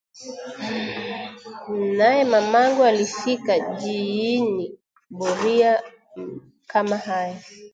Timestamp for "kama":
6.67-7.01